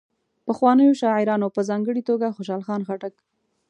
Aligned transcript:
پخوانیو 0.45 0.97
شاعرانو 1.01 1.47
په 1.55 1.61
ځانګړي 1.69 2.01
توګه 2.09 2.33
خوشال 2.35 2.61
خان 2.67 2.81
خټک. 2.87 3.15